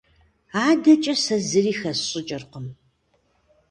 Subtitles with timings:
[0.67, 2.67] АдэкӀэ сэ зыри хэсщӀыкӀыркъым.